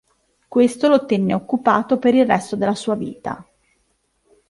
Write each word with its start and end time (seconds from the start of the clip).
Questo 0.47 0.87
lo 0.87 1.05
Tenne 1.05 1.35
occupato 1.35 1.99
per 1.99 2.15
il 2.15 2.25
resto 2.25 2.55
della 2.55 2.73
sua 2.73 2.95
vita. 2.95 3.47